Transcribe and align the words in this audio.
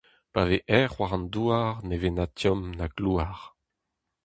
Pa 0.33 0.41
vez 0.49 0.63
erc'h 0.79 0.97
war 0.99 1.13
an 1.17 1.25
douar 1.33 1.73
ne 1.87 1.95
vez 2.01 2.13
na 2.15 2.25
tomm 2.39 2.61
na 2.77 2.85
klouar. 2.97 3.39